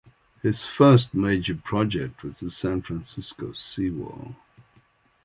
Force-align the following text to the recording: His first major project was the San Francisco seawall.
His 0.41 0.65
first 0.65 1.13
major 1.13 1.53
project 1.53 2.23
was 2.23 2.39
the 2.39 2.49
San 2.49 2.81
Francisco 2.81 3.53
seawall. 3.53 4.33